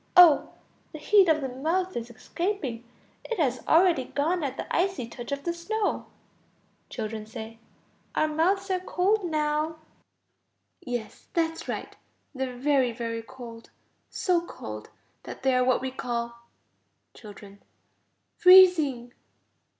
Oh! 0.17 0.53
the 0.93 0.97
heat 0.97 1.29
of 1.29 1.41
the 1.41 1.47
mouth 1.47 1.95
is 1.95 2.09
escaping, 2.09 2.83
it 3.23 3.37
has 3.37 3.61
already 3.67 4.05
gone 4.05 4.43
at 4.43 4.57
the 4.57 4.65
icy 4.75 5.07
touch 5.07 5.31
of 5.31 5.43
the 5.43 5.53
snow. 5.53 6.07
Children. 6.89 7.27
Our 8.15 8.27
mouths 8.27 8.71
are 8.71 8.79
cold 8.79 9.23
now. 9.23 9.77
Yes, 10.81 11.27
that's 11.35 11.67
right. 11.67 11.95
They 12.33 12.49
are 12.49 12.57
very, 12.57 12.91
very 12.91 13.21
cold, 13.21 13.69
so 14.09 14.41
cold 14.43 14.89
that 15.21 15.43
they 15.43 15.53
are 15.53 15.63
what 15.63 15.81
we 15.81 15.91
call... 15.91 16.47
Children. 17.13 17.61
Freezing. 18.37 19.13